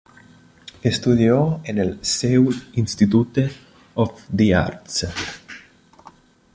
Estudió 0.81 1.61
en 1.63 1.77
el 1.77 2.03
Seoul 2.03 2.55
Institute 2.73 3.51
of 3.93 4.23
the 4.35 4.55
Arts. 4.55 5.05